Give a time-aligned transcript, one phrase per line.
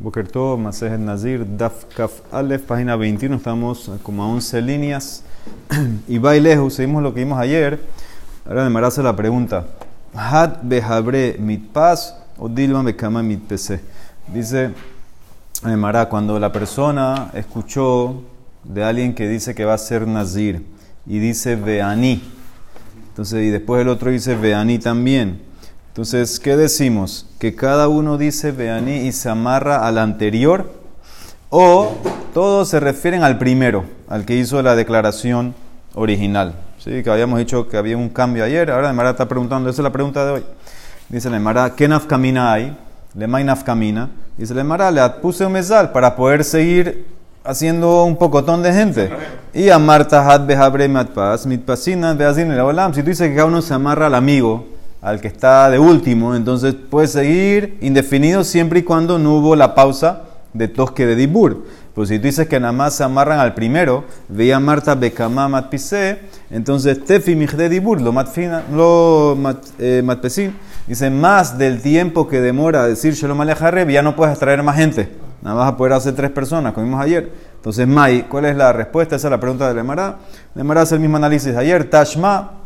[0.00, 5.24] Bokerto, Masejet Nazir, Daf Kaf Alef, página 21, estamos como a 11 líneas.
[6.08, 7.80] y lejos, seguimos lo que vimos ayer.
[8.46, 9.66] Ahora me hace la pregunta:
[10.14, 13.80] Had behabre mitpas o dilma bekama mitpese.
[14.32, 14.70] Dice
[15.64, 18.22] Mará, cuando la persona escuchó
[18.62, 20.64] de alguien que dice que va a ser Nazir
[21.06, 22.22] y dice Veani,
[23.08, 25.47] entonces, y después el otro dice Veani también.
[25.98, 27.26] Entonces, ¿qué decimos?
[27.40, 30.70] Que cada uno dice Veani y se amarra al anterior,
[31.50, 31.90] o
[32.32, 35.56] todos se refieren al primero, al que hizo la declaración
[35.96, 36.54] original.
[36.78, 37.02] ¿Sí?
[37.02, 39.90] Que habíamos dicho que había un cambio ayer, ahora Mara está preguntando, esa es la
[39.90, 40.44] pregunta de hoy.
[41.08, 42.78] Dice Mara, ¿qué nafkamina hay?
[43.16, 44.08] Le may nafkamina.
[44.36, 47.06] Dice Mara, le puse un mesal para poder seguir
[47.42, 49.10] haciendo un pocotón de gente.
[49.52, 52.94] Y a Marta had behabre matpas, mitpasina beazin el.
[52.94, 56.34] Si tú dices que cada uno se amarra al amigo, al que está de último,
[56.34, 61.64] entonces puede seguir indefinido siempre y cuando no hubo la pausa de tosque de dibur.
[61.94, 66.20] Pues si tú dices que nada más se amarran al primero, veía Marta bekama matpise,
[66.50, 70.54] entonces tefi de dibur, lo matfina, lo mat, eh, matpesin.
[70.86, 75.08] Dice más del tiempo que demora decir Shalom Alejareb, ya no puedes traer más gente.
[75.42, 77.30] Nada más a poder hacer tres personas, como vimos ayer.
[77.56, 79.16] Entonces, Mai, ¿cuál es la respuesta?
[79.16, 80.18] Esa es la pregunta de Lemara.
[80.54, 81.88] Lemara hace el mismo análisis ayer.
[81.88, 82.57] Tashma,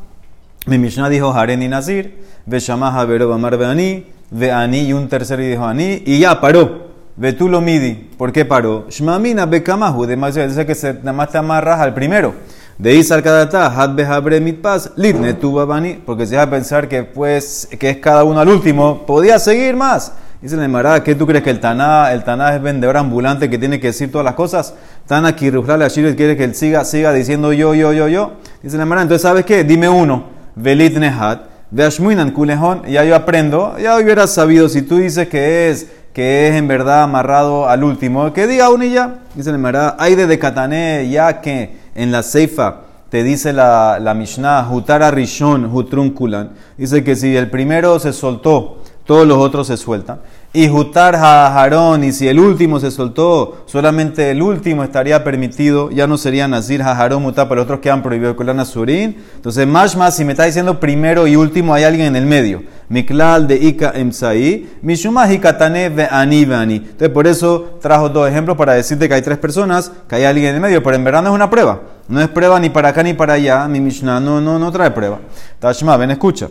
[0.67, 6.03] mi Mishnah dijo Hareni Nazir, Veshamaha Haberob Amar Veani, Veani y un tercero dijo Ani,
[6.07, 6.93] y ya paró.
[7.15, 8.11] Vetulo Midi.
[8.17, 8.87] ¿Por qué paró?
[8.89, 12.35] Shmamina Bekamahu, de dice que se, nada más te amarras al primero.
[12.79, 17.91] De Isar Kadata, Had Behabre Mitpas, Litne Bani, porque se deja pensar que, pues, que
[17.91, 20.13] es cada uno al último, podía seguir más.
[20.41, 23.59] Dice la Emara, ¿qué tú crees que el Taná, el Taná es vendedor ambulante que
[23.59, 24.75] tiene que decir todas las cosas?
[25.07, 28.33] Taná Kirujlal Ashir quiere que él siga, siga diciendo yo, yo, yo, yo.
[28.63, 29.63] Dice la Emara, entonces ¿sabes qué?
[29.63, 30.42] Dime uno.
[30.55, 35.89] Velit Nehat, Veashmuinan Kulejón, ya yo aprendo, ya hubieras sabido si tú dices que es
[36.13, 39.21] que es en verdad amarrado al último, que diga uno y ya.
[39.35, 44.15] Dice la Emara, hay de Katané, ya que en la Seifa te dice la, la
[44.15, 49.67] Mishnah, Hutara Rishon, Hutrun Kulan, dice que si el primero se soltó, todos los otros
[49.67, 50.21] se sueltan.
[50.55, 56.07] Y Jutar Jajarón, y si el último se soltó, solamente el último estaría permitido, ya
[56.07, 59.17] no sería Nazir Jajarón Mutar, pero los otros quedan prohibidos con la Nazurín.
[59.35, 62.65] Entonces, más más, si me está diciendo primero y último, hay alguien en el medio.
[62.91, 68.75] Miklal de Ika Emsaí, Mishumah Katane de Ani Entonces, por eso trajo dos ejemplos para
[68.75, 71.31] decirte que hay tres personas, que hay alguien en el medio, pero en verdad no
[71.31, 71.81] es una prueba.
[72.09, 73.67] No es prueba ni para acá ni para allá.
[73.69, 75.19] Mi Mishnah no, no, no trae prueba.
[75.59, 76.49] Tashma, ven, escucha.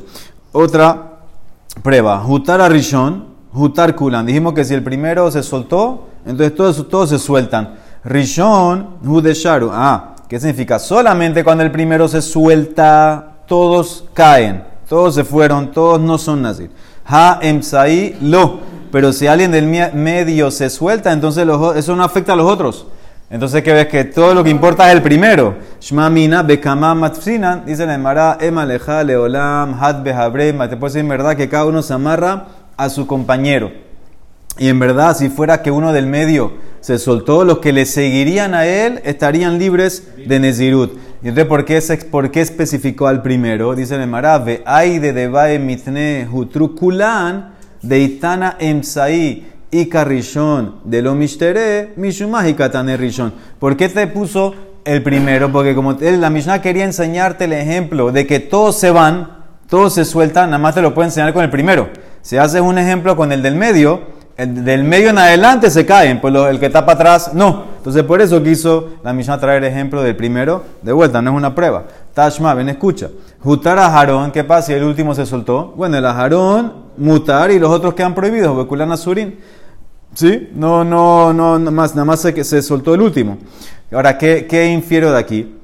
[0.52, 1.11] Otra
[1.76, 2.24] prueba.
[2.26, 4.26] Hutar Rishon, Hutar Kulan.
[4.26, 7.76] Dijimos que si el primero se soltó, entonces todos, todos se sueltan.
[8.04, 9.70] Rishon, Hudesharu.
[9.74, 10.80] Ah, ¿qué significa?
[10.80, 14.64] Solamente cuando el primero se suelta, todos caen.
[14.88, 16.70] Todos se fueron, todos no son nazir.
[17.06, 18.60] Ha emsai lo.
[18.92, 22.86] Pero si alguien del medio se suelta, entonces eso no afecta a los otros.
[23.32, 23.88] Entonces, ¿qué ves?
[23.88, 25.56] Que todo lo que importa es el primero.
[25.80, 30.70] Shmamina, Bekama, Matfsinan, dice la Emara, Ema, Leja, Leolam, Had, Behabrema.
[30.70, 33.72] Te puede decir en verdad que cada uno se amarra a su compañero.
[34.58, 38.54] Y en verdad, si fuera que uno del medio se soltó, los que le seguirían
[38.54, 40.92] a él estarían libres de Nezirut.
[41.24, 41.82] Y entonces, ¿por qué,
[42.12, 43.76] por qué especificó al primero?
[43.76, 44.62] Dice el Emara, Ve,
[45.00, 52.98] de Debae, Mitne, Hutrukulan, de Itana, Emsaí y carrishon de lo mishtere, mishumah y katane
[52.98, 53.34] rishon.
[53.58, 55.52] ¿Por qué te puso el primero?
[55.52, 59.40] Porque como la Mishnah quería enseñarte el ejemplo de que todos se van,
[59.70, 61.90] todos se sueltan, nada más te lo puede enseñar con el primero.
[62.22, 64.02] Si haces un ejemplo con el del medio,
[64.36, 67.66] el del medio en adelante se caen, pues el que está atrás no.
[67.78, 70.64] Entonces por eso quiso la Mishnah traer ejemplo del primero.
[70.82, 71.86] De vuelta, no es una prueba.
[72.14, 73.10] Tashma, ven, escucha.
[73.40, 75.74] Jutar a Jarón, ¿qué pasa si el último se soltó?
[75.78, 79.40] Bueno, el Jarón, mutar y los otros quedan prohibidos, Bekulana Surin.
[80.14, 80.50] ¿Sí?
[80.54, 83.38] No, no, no, nada más, nada más se, se soltó el último.
[83.92, 85.56] Ahora, ¿qué, ¿qué infiero de aquí?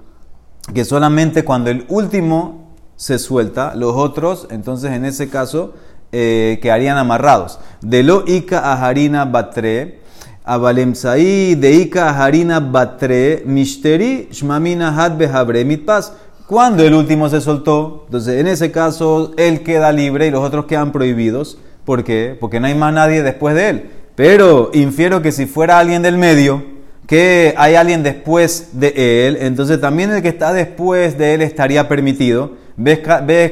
[0.73, 5.73] Que solamente cuando el último se suelta, los otros, entonces en ese caso,
[6.11, 7.59] eh, quedarían amarrados.
[7.81, 9.99] De lo Ika a Harina Batre,
[10.43, 16.13] a Valemsaí, de Ika a Harina Batre, Mishteri, Shmamina Had Behabre Mitpas.
[16.47, 20.65] Cuando el último se soltó, entonces en ese caso él queda libre y los otros
[20.65, 21.57] quedan prohibidos.
[21.83, 22.37] ¿Por qué?
[22.39, 23.91] Porque no hay más nadie después de él.
[24.17, 26.65] Pero infiero que si fuera alguien del medio,
[27.05, 31.87] que hay alguien después de él, entonces también el que está después de él estaría
[31.87, 32.53] permitido.
[32.77, 33.01] Ves,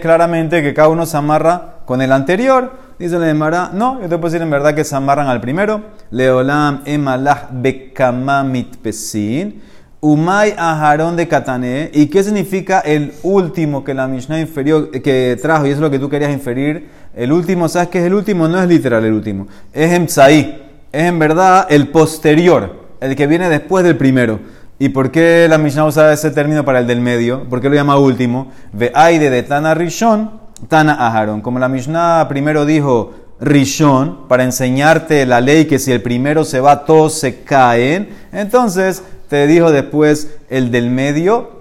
[0.02, 2.72] claramente que cada uno se amarra con el anterior.
[2.98, 5.84] Dice la Emara, no, yo te puedo decir en verdad que se amarran al primero.
[6.10, 9.62] Leolam emalah bekamamit pesin.
[10.02, 11.90] Umay aharón de Katané.
[11.94, 15.66] ¿Y qué significa el último que la Mishnah inferior, que trajo?
[15.66, 18.48] Y eso es lo que tú querías inferir el último, ¿sabes qué es el último?
[18.48, 19.48] No es literal el último.
[19.72, 20.62] Es Emsaí.
[20.92, 24.40] es en verdad el posterior, el que viene después del primero.
[24.78, 27.46] ¿Y por qué la Mishnah usa ese término para el del medio?
[27.50, 28.52] ¿Por qué lo llama último?
[28.74, 30.32] Ve aire de Tana Rishon,
[30.68, 31.40] Tana Aharon.
[31.40, 36.60] Como la Mishnah primero dijo Rishon, para enseñarte la ley que si el primero se
[36.60, 38.10] va, todos se caen.
[38.34, 41.56] Entonces te dijo después el del medio,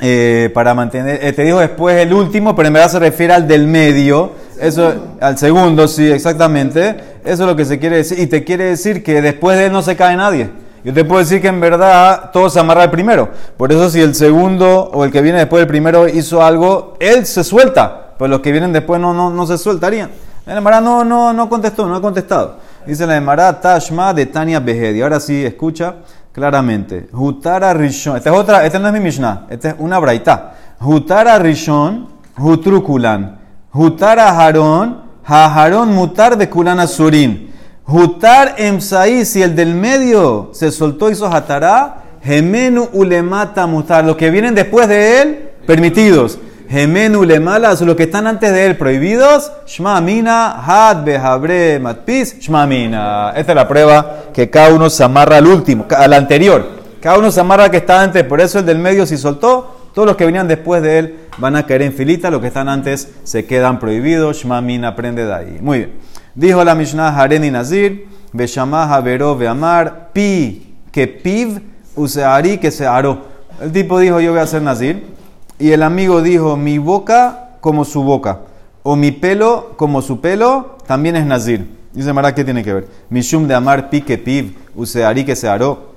[0.00, 3.48] eh, para mantener, eh, te dijo después el último, pero en verdad se refiere al
[3.48, 8.26] del medio, eso, al segundo, sí, exactamente, eso es lo que se quiere decir, y
[8.26, 10.50] te quiere decir que después de él no se cae nadie.
[10.84, 13.28] Yo te puedo decir que en verdad todo se amarra al primero.
[13.56, 17.26] Por eso si el segundo o el que viene después del primero hizo algo, él
[17.26, 18.14] se suelta.
[18.16, 20.10] Pues los que vienen después no, no, no se sueltarían.
[20.46, 22.56] El Emara no, no, no contestó, no ha contestado.
[22.86, 25.02] Dice la Emara Tashma de Tania Behedi.
[25.02, 25.96] Ahora sí, escucha
[26.38, 27.08] claramente.
[27.12, 28.16] Hutara Rishon.
[28.16, 30.54] Esta es otra, esta no es mi Mishnah, esta es una braita.
[30.80, 32.08] Hutara Rishon,
[32.38, 33.38] Hutrukulan.
[33.72, 37.52] Hutara Haron, Haharon mutar de Kulan Asurin.
[37.86, 44.04] Hutar emsaí, si el del medio se soltó y hizo hatará, gemenu ulemata mutar.
[44.04, 46.38] Los que vienen después de él, permitidos.
[46.68, 49.50] Gemenu ulemalas, los que están antes de él, prohibidos.
[49.66, 53.32] Shma mina, had behabre matpis, shma mina.
[53.34, 56.68] Esta es la prueba que cada uno se amarra al último, al anterior.
[57.00, 59.76] Cada uno se amarra que está antes, por eso el del medio si soltó.
[59.94, 62.68] Todos los que venían después de él van a caer en filita, los que están
[62.68, 64.36] antes se quedan prohibidos.
[64.36, 65.58] Shma mina aprende de ahí.
[65.62, 65.92] Muy bien.
[66.34, 71.62] Dijo la Mishnah Hareni Nazir, Beshamah Havero Beamar, Pi, que Piv,
[71.96, 73.22] Useari, que se aró.
[73.60, 75.17] El tipo dijo, yo voy a ser Nazir.
[75.58, 78.40] Y el amigo dijo, mi boca como su boca.
[78.82, 81.66] O mi pelo como su pelo, también es Nazir.
[81.92, 82.88] Dice Mara, ¿qué tiene que ver?
[83.10, 85.94] Mishum de amar pi que piv, useari que se aró.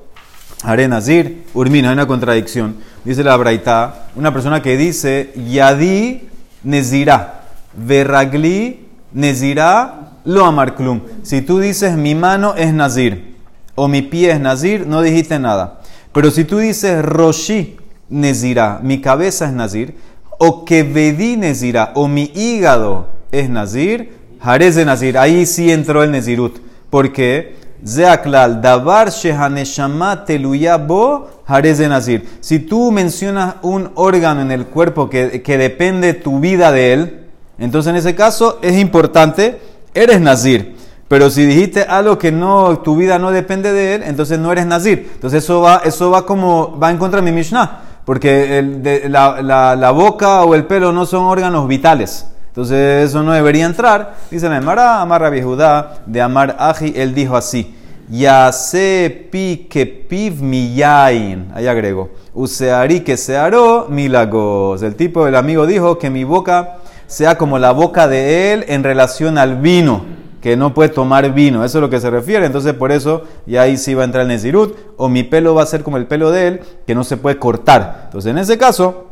[0.63, 2.75] Haré Nazir, Urmina, hay una contradicción.
[3.03, 6.27] Dice la Braita, una persona que dice, Yadi
[6.63, 7.41] Nezirá,
[7.73, 11.01] Verragli Nezirá lo amar klum.
[11.23, 13.35] Si tú dices mi mano es nazir
[13.75, 15.81] o mi pie es nazir, no dijiste nada.
[16.13, 17.77] Pero si tú dices roshi
[18.11, 19.95] nezirá, mi cabeza es nazir,
[20.37, 25.17] o que vedí nezirá, o mi hígado es nazir, jarez de nazir.
[25.17, 26.59] Ahí sí entró el nezirut.
[26.89, 27.55] Porque
[27.85, 30.25] Zeaklal, davar shehaneshama
[31.47, 32.29] jarez de nazir.
[32.41, 37.19] Si tú mencionas un órgano en el cuerpo que, que depende tu vida de él,
[37.57, 39.59] entonces en ese caso es importante
[39.93, 40.75] eres nazir.
[41.07, 44.65] Pero si dijiste algo que no, tu vida no depende de él, entonces no eres
[44.65, 45.09] nazir.
[45.15, 47.81] Entonces eso va, eso va como, va en contra de mi Mishnah.
[48.05, 48.63] Porque
[49.07, 52.27] la, boca o el pelo no son órganos vitales.
[52.47, 54.15] Entonces eso no debería entrar.
[54.29, 55.41] Dice la Emara, Amar Rabbi
[56.05, 57.75] de Amar Aji, él dijo así.
[58.09, 61.49] Yase pi que piv miyain.
[61.53, 62.09] Ahí agrego.
[62.33, 64.81] Useari que se aró milagos.
[64.81, 66.77] El tipo, el amigo dijo que mi boca
[67.07, 70.05] sea como la boca de él en relación al vino,
[70.41, 71.63] que no puede tomar vino.
[71.63, 72.45] Eso es lo que se refiere.
[72.45, 74.75] Entonces, por eso, ya ahí sí va a entrar el Nezirut.
[74.97, 77.37] O mi pelo va a ser como el pelo de él, que no se puede
[77.37, 78.01] cortar.
[78.05, 79.07] Entonces, en ese caso,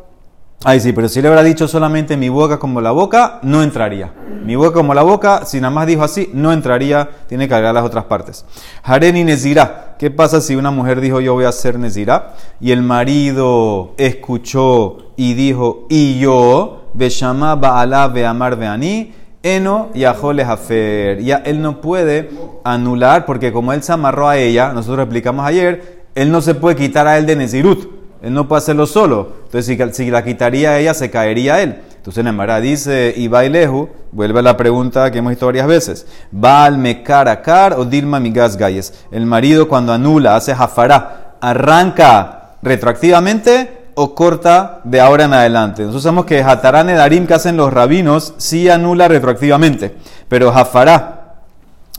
[0.63, 4.11] ahí sí, pero si le habrá dicho solamente mi boca como la boca, no entraría.
[4.43, 7.07] Mi boca como la boca, si nada más dijo así, no entraría.
[7.27, 8.45] Tiene que agregar las otras partes.
[8.83, 9.95] Hareni Nezirá.
[9.99, 12.33] ¿Qué pasa si una mujer dijo yo voy a ser Nezirá?
[12.59, 19.13] Y el marido escuchó y dijo, y yo Beshama Baala Beamar Beani,
[19.43, 21.21] Eno Yahole Hafer.
[21.23, 22.29] Ya él no puede
[22.63, 26.75] anular, porque como él se amarró a ella, nosotros explicamos ayer, él no se puede
[26.75, 27.99] quitar a él de Nezirut.
[28.21, 29.33] Él no puede hacerlo solo.
[29.45, 31.79] Entonces, si, la quitaría a ella, se caería él.
[31.95, 36.05] Entonces, Nemara dice, y Bailehu, vuelve a la pregunta que hemos visto varias veces.
[36.31, 38.93] Baal Mekar Akar o Dilma Migas Gayes.
[39.11, 45.81] El marido, cuando anula, hace Jafará, arranca retroactivamente o corta de ahora en adelante.
[45.81, 49.93] Nosotros sabemos que Hatarán Darim que hacen los rabinos sí anula retroactivamente,
[50.29, 51.41] pero Jafará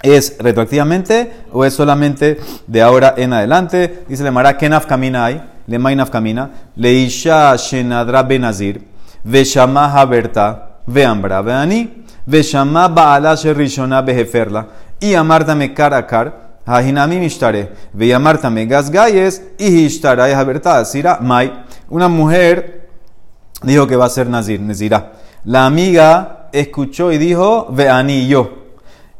[0.00, 4.04] es retroactivamente o es solamente de ahora en adelante.
[4.08, 8.80] Dice le Mara Kenaf Kaminai, le Mainaf Kamina, Leisha Shenadra Benazir,
[9.22, 14.66] Veshama Haberta, Veambra Veani, Veshama Baala Sherishona Beheferla,
[14.98, 16.50] y Amarta Mekarakar.
[16.66, 21.50] Hajinami mishtare, ve Marta megas gayes y hishtara es aberta, sira mai.
[21.90, 22.88] Una mujer
[23.64, 25.12] dijo que va a ser Nazir, Nezirá.
[25.44, 28.50] La amiga escuchó y dijo, ve y yo.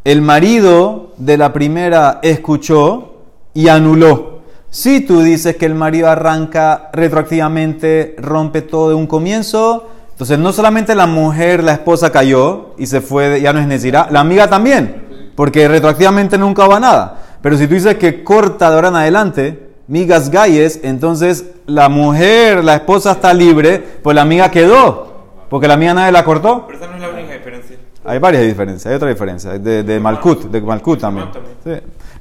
[0.05, 3.25] El marido de la primera escuchó
[3.55, 4.41] y anuló.
[4.71, 10.53] Si tú dices que el marido arranca retroactivamente, rompe todo de un comienzo, entonces no
[10.53, 14.49] solamente la mujer, la esposa cayó y se fue, ya no es Nezirá, la amiga
[14.49, 17.19] también, porque retroactivamente nunca va nada.
[17.43, 22.63] Pero si tú dices que corta de ahora en adelante, migas galles, entonces la mujer,
[22.63, 26.67] la esposa está libre, pues la amiga quedó, porque la amiga nadie la cortó.
[26.69, 27.77] Pero esa no es la única diferencia.
[28.05, 29.59] Hay varias diferencias, hay otra diferencia.
[29.59, 31.29] De, de Malkut, de Malkut también.
[31.65, 31.73] Sí.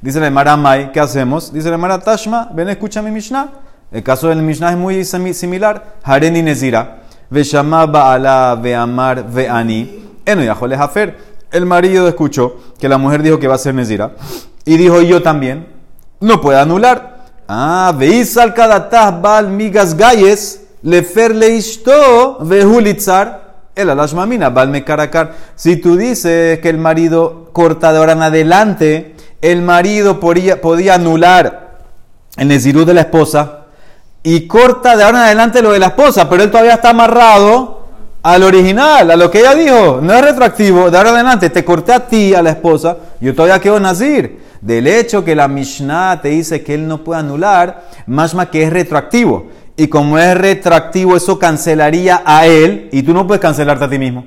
[0.02, 1.52] Dice la Mara Mai, ¿qué hacemos?
[1.52, 3.48] Dice la Mara Tashma, ven, escucha mi Mishnah.
[3.92, 5.96] El caso del Mishnah es muy similar.
[6.02, 7.02] Hareni Nezira.
[7.30, 10.06] Veshama Baala Veamar Veani.
[10.24, 11.16] Eno Yahole Hafer.
[11.52, 14.12] El marido escuchó que la mujer dijo que va a ser Nezira.
[14.64, 15.66] Y dijo yo también.
[16.20, 17.09] No puede anular.
[17.52, 20.60] Ah, veis al kadatah bal migas gayes.
[20.82, 25.34] Lefer leisto vehulitzar el alashmamina, balme caracar.
[25.56, 30.94] Si tú dices que el marido corta de ahora en adelante, el marido podía, podía
[30.94, 31.80] anular
[32.36, 33.64] el nezirú de la esposa
[34.22, 37.79] y corta de ahora en adelante lo de la esposa, pero él todavía está amarrado
[38.22, 40.00] al original, a lo que ella dijo.
[40.02, 43.58] No es retroactivo, de ahora adelante te corté a ti, a la esposa, yo todavía
[43.58, 44.50] quiero nazir.
[44.60, 48.72] Del hecho que la Mishnah te dice que él no puede anular, más que es
[48.72, 49.48] retroactivo.
[49.74, 53.98] Y como es retroactivo, eso cancelaría a él y tú no puedes cancelarte a ti
[53.98, 54.26] mismo.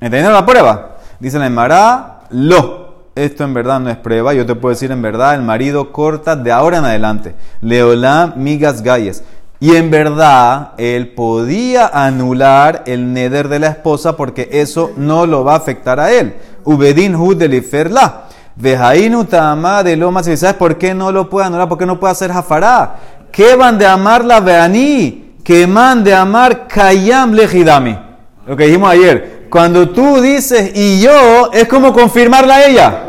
[0.00, 0.96] ¿Entendiendo la prueba?
[1.20, 2.82] Dice la Emara, lo.
[3.14, 4.32] Esto en verdad no es prueba.
[4.32, 7.34] Yo te puedo decir en verdad, el marido corta de ahora en adelante.
[7.60, 9.22] Leolá migas galles.
[9.62, 15.44] Y en verdad, él podía anular el neder de la esposa porque eso no lo
[15.44, 16.34] va a afectar a él.
[16.64, 18.24] Ubedin hud deliferla.
[18.56, 20.26] Vejainu tama de lomas.
[20.26, 21.68] ¿Sabes por qué no lo puede anular?
[21.68, 22.96] ¿Por qué no puede hacer jafará?
[23.30, 25.36] ¿Qué van de amar la veaní?
[25.44, 27.96] Que man de amar kayam lejidami.
[28.44, 29.46] Lo que dijimos ayer.
[29.48, 33.02] Cuando tú dices y yo, es como confirmarla a ella.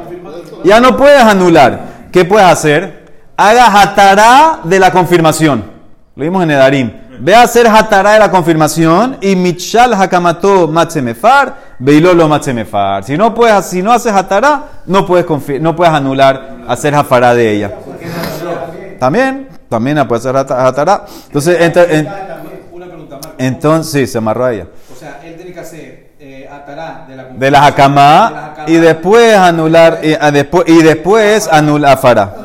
[0.63, 2.09] Ya no puedes anular.
[2.11, 3.09] ¿Qué puedes hacer?
[3.37, 5.72] Haga hatará de la confirmación.
[6.15, 6.91] Lo vimos en Edarim.
[7.19, 13.03] Ve a hacer hatará de la confirmación y michal hakamato matzemefar, beilolo matzemefar.
[13.03, 15.25] Si no puedes, si no haces hatará, no puedes,
[15.59, 17.71] no puedes anular hacer hafará de ella.
[18.99, 21.05] También también puede ser Hatará.
[21.25, 21.57] Entonces,
[22.71, 24.67] una pregunta, entonces, sí, se amarró a ella.
[24.91, 29.35] O sea, él tiene que hacer eh, Atará de la de la Hakamá y después
[29.35, 32.42] anular, y, a, después, y después anular Fará.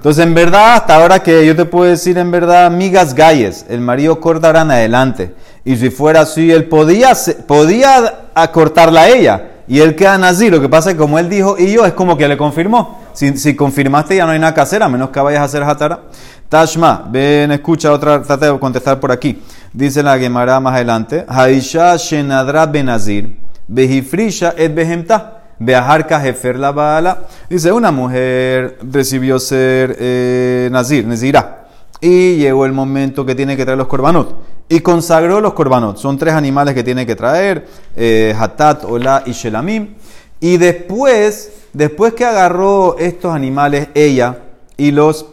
[0.00, 3.82] Entonces, en verdad, hasta ahora que yo te puedo decir, en verdad, migas galles, el
[3.82, 5.34] marido cortarán adelante.
[5.62, 7.12] Y si fuera así, él podía,
[7.46, 9.50] podía acortarla a ella.
[9.68, 10.48] Y él queda así.
[10.48, 12.98] Lo que pasa es que como él dijo y yo, es como que le confirmó.
[13.12, 15.62] Si, si confirmaste, ya no hay nada que hacer, a menos que vayas a hacer
[15.64, 16.00] Hatara.
[16.48, 19.42] Tashma, ven, escucha otra, trata de contestar por aquí.
[19.70, 23.36] Dice la Gemara más adelante, Haisha Shenadra Benazir,
[23.68, 27.26] Behifrisha et Behemta, Beaharka Jefer la Baala.
[27.48, 31.68] Dice, una mujer recibió ser eh, Nazir, Nezirá,
[32.00, 34.34] y llegó el momento que tiene que traer los korbanot.
[34.68, 35.98] Y consagró los korbanot.
[35.98, 39.94] Son tres animales que tiene que traer, eh, Hatat, Ola y Shelamim.
[40.40, 44.38] Y después, después que agarró estos animales, ella,
[44.78, 45.26] y los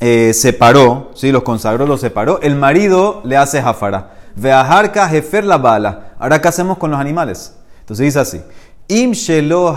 [0.00, 1.30] eh, separó, ¿sí?
[1.30, 4.14] los consagró, los separó, el marido le hace jafara.
[4.36, 6.14] Veajarka jefer la bala.
[6.18, 7.54] Ahora, ¿qué hacemos con los animales?
[7.80, 8.40] Entonces dice así.
[8.88, 9.74] Im shelo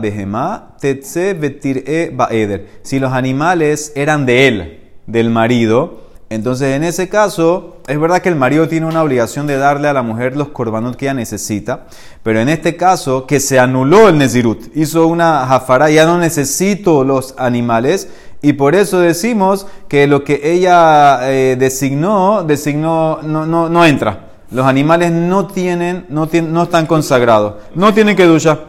[0.00, 2.66] behema tetze e baeder.
[2.82, 8.28] Si los animales eran de él, del marido, entonces en ese caso, es verdad que
[8.28, 11.86] el marido tiene una obligación de darle a la mujer los corbanos que ella necesita,
[12.22, 17.02] pero en este caso, que se anuló el Nezirut, hizo una jafara, ya no necesito
[17.02, 18.08] los animales,
[18.42, 24.27] y por eso decimos que lo que ella eh, designó, designó no, no, no, entra.
[24.50, 27.54] Los animales no tienen, no, tienen, no están consagrados.
[27.74, 28.66] No tienen que duchar.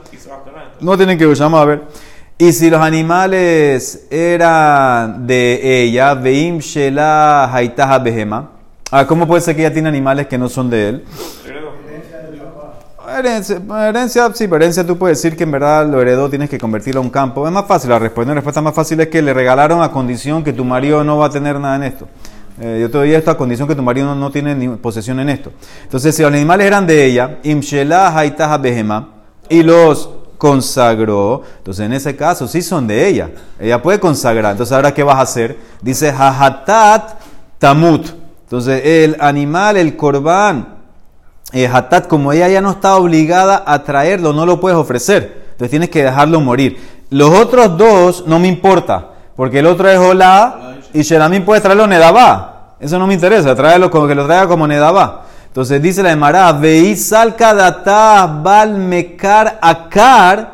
[0.81, 1.83] No tienen que duchar, vamos a ver.
[2.38, 8.51] Y si los animales eran de ella, Veim Shela Haitaha Behema,
[8.91, 11.05] ah, ¿cómo puede ser que ella tiene animales que no son de él?
[13.17, 13.59] Herencia,
[13.89, 17.03] herencia, sí, herencia tú puedes decir que en verdad lo heredó, tienes que convertirlo a
[17.03, 17.45] un campo.
[17.45, 18.29] Es más fácil la respuesta.
[18.29, 21.25] La respuesta más fácil es que le regalaron a condición que tu marido no va
[21.25, 22.07] a tener nada en esto.
[22.62, 25.30] Eh, yo te doy esto a condición que tu marido no, tiene ni posesión en
[25.30, 25.51] esto.
[25.84, 29.10] Entonces, si los animales eran de ella, Imshela Haitaha Behema,
[29.48, 33.32] y los consagró, entonces en ese caso sí son de ella.
[33.60, 34.51] Ella puede consagrar.
[34.51, 35.58] Entonces, ¿ahora qué vas a hacer?
[35.82, 37.20] Dice Hahatat
[37.58, 38.08] Tamut.
[38.44, 40.80] Entonces, el animal, el corbán,
[41.51, 41.70] eh,
[42.08, 45.48] como ella ya no está obligada a traerlo, no lo puedes ofrecer.
[45.51, 46.78] Entonces tienes que dejarlo morir.
[47.10, 51.88] Los otros dos no me importa, porque el otro es Olá y Shelamim puede traerlo
[51.88, 52.75] Nedabá.
[52.79, 55.25] Eso no me interesa, tráelo como que lo traiga como Nedabá.
[55.48, 57.36] Entonces dice la Emara, veis al
[58.43, 60.53] bal mekar akar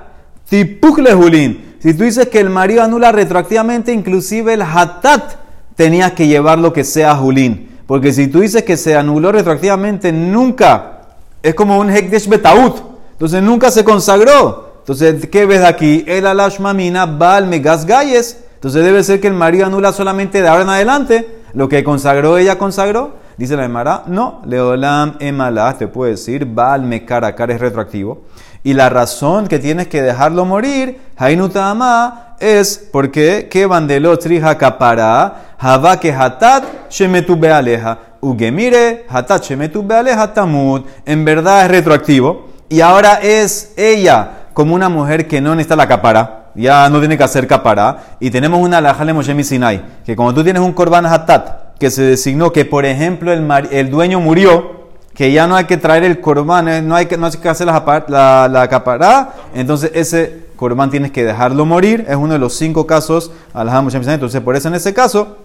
[0.49, 1.75] tipukle julin.
[1.79, 5.35] Si tú dices que el marido anula retroactivamente, inclusive el hatat
[5.75, 7.77] tenías que llevar lo que sea julín.
[7.85, 11.01] Porque si tú dices que se anuló retroactivamente, nunca.
[11.43, 12.81] Es como un hekdesh betaut.
[13.11, 14.77] Entonces nunca se consagró.
[14.79, 16.03] Entonces, ¿qué ves aquí?
[16.07, 18.44] El alash mamina bal megas galles.
[18.65, 21.43] Entonces debe ser que el marido anula solamente de ahora en adelante.
[21.53, 23.13] Lo que consagró, ella consagró.
[23.37, 28.23] Dice la Emara, no, leolam emalah, te puede decir, bal mekaracar es retroactivo.
[28.63, 35.57] Y la razón que tienes que dejarlo morir, Hainutama, es porque que bandelot trija capara,
[36.01, 40.81] que hatat shemetu bealeja, ugemire hatat shemetu bealeja tamud.
[41.05, 42.47] En verdad es retroactivo.
[42.67, 47.17] Y ahora es ella como una mujer que no necesita la capara ya no tiene
[47.17, 48.17] que hacer capara.
[48.19, 52.03] Y tenemos una alajale Moshe Sinai, que cuando tú tienes un korban hatat, que se
[52.03, 56.19] designó que, por ejemplo, el, el dueño murió, que ya no hay que traer el
[56.19, 60.89] korban, eh, no hay que, no hay que hacer la, la, capará, entonces ese korban
[60.89, 62.05] tienes que dejarlo morir.
[62.07, 64.15] Es uno de los cinco casos alajale Moshe Sinai.
[64.15, 65.37] Entonces, por eso en ese caso,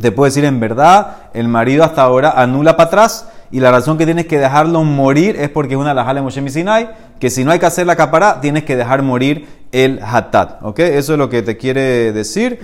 [0.00, 3.98] te puedo decir en verdad, el marido hasta ahora anula para atrás y la razón
[3.98, 7.52] que tienes que dejarlo morir es porque es una alajale Moshe Sinai, que si no
[7.52, 10.62] hay que hacer la capará, tienes que dejar morir el hatat.
[10.62, 10.80] ¿Ok?
[10.80, 12.58] Eso es lo que te quiere decir.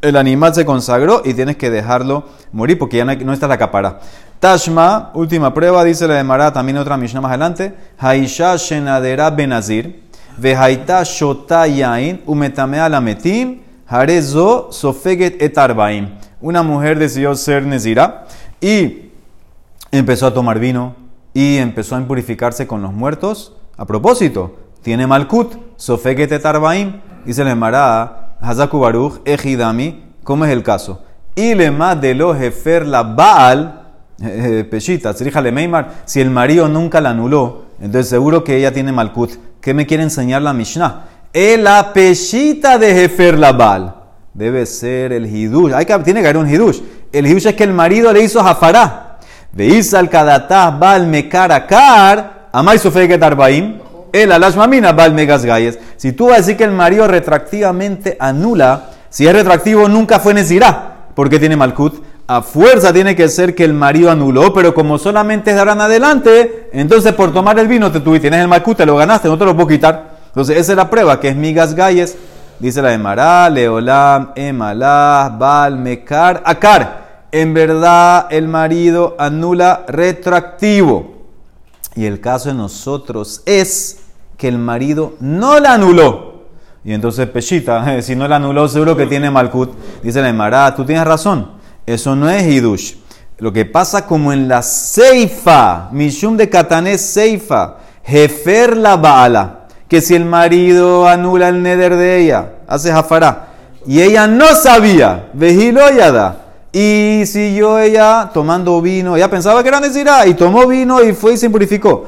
[0.00, 3.98] El animal se consagró y tienes que dejarlo morir porque ya no, está la capará.
[4.38, 7.74] Tashma, última prueba, dice la de Mará, también otra Mishnah más adelante.
[7.98, 10.04] Haisha shenadera benazir,
[10.36, 16.10] vehaita shota yain, umetamea lametim, harezo sofeget etarbaim.
[16.40, 18.26] Una mujer decidió ser nezira
[18.60, 19.07] y
[19.90, 20.96] empezó a tomar vino
[21.34, 23.54] y empezó a impurificarse con los muertos.
[23.76, 30.62] A propósito, tiene malkut, sofeget tarbaim, dice el Emara, Hazaku Baruch, Ejidami, ¿cómo es el
[30.62, 31.02] caso?
[31.34, 33.82] Y le de lo jefer la Baal,
[34.22, 38.92] eh, Peshita, le Meimar, si el marido nunca la anuló, entonces seguro que ella tiene
[38.92, 39.32] malkut.
[39.60, 41.04] ¿Qué me quiere enseñar la Mishnah?
[41.32, 43.94] El Peshita de jefer la Baal.
[44.34, 45.72] Debe ser el hidush.
[45.72, 46.80] Hay que, tiene que haber un hidush.
[47.12, 49.07] El hidush es que el marido le hizo jafará.
[49.52, 53.78] Veis al kadatah bal mekarakar, amai sofeget arbaim,
[54.12, 55.78] el alash mamina bal megas gayes.
[55.96, 60.34] Si tú vas a decir que el marido retractivamente anula, si es retractivo nunca fue
[60.34, 62.04] nezirá, porque tiene malkut.
[62.30, 66.68] A fuerza tiene que ser que el marido anuló, pero como solamente es de adelante,
[66.74, 69.46] entonces por tomar el vino te tuviste, tienes el malkut, te lo ganaste, no te
[69.46, 70.18] lo puedo quitar.
[70.26, 72.18] Entonces esa es la prueba, que es migas gayes.
[72.58, 81.18] Dice la de Mará, Leolam, Emalah, Bal, Mekar, Akar en verdad el marido anula retroactivo.
[81.94, 84.00] Y el caso de nosotros es
[84.36, 86.44] que el marido no la anuló.
[86.84, 89.70] Y entonces Peshita, si no la anuló, seguro que tiene Malkut.
[90.02, 91.52] Dice la Emara, tú tienes razón.
[91.84, 92.94] Eso no es Hidush.
[93.38, 100.00] Lo que pasa como en la Seifa, Mishum de Katané Seifa, Jefer la Baala, que
[100.00, 103.48] si el marido anula el neder de ella, hace Jafará,
[103.86, 109.16] y ella no sabía, Vejilo da y siguió ella tomando vino.
[109.16, 112.06] Ella pensaba que era Nezirá y tomó vino y fue y se purificó.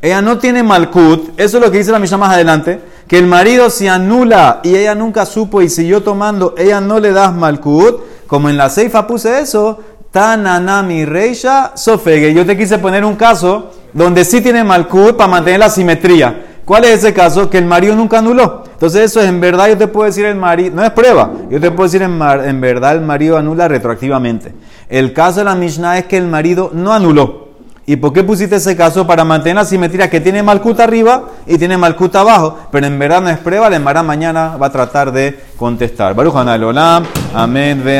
[0.00, 1.38] Ella no tiene malkut.
[1.40, 2.80] Eso es lo que dice la Mishnah más adelante.
[3.08, 6.54] Que el marido se anula y ella nunca supo y siguió tomando.
[6.56, 8.00] Ella no le das malkut.
[8.26, 9.80] Como en la ceifa puse eso.
[10.12, 12.34] Tananami reisha sofeget.
[12.34, 16.57] Yo te quise poner un caso donde sí tiene malkut para mantener la simetría.
[16.68, 17.48] ¿Cuál es ese caso?
[17.48, 18.64] Que el marido nunca anuló.
[18.74, 21.58] Entonces eso es en verdad, yo te puedo decir el marido, no es prueba, yo
[21.58, 24.52] te puedo decir en, verdad el marido anula retroactivamente.
[24.90, 27.48] El caso de la Mishnah es que el marido no anuló.
[27.86, 29.06] ¿Y por qué pusiste ese caso?
[29.06, 32.58] Para mantener la simetría que tiene Malcuta arriba y tiene Malcuta abajo.
[32.70, 36.14] Pero en verdad no es prueba, la Emara mañana va a tratar de contestar.
[36.14, 37.04] Baruch Olam,
[37.34, 37.98] amén, ve